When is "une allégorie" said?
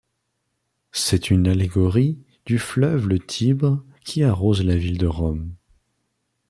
1.29-2.17